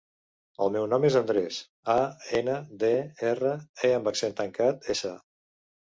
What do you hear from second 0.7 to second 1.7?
meu nom és Andrés: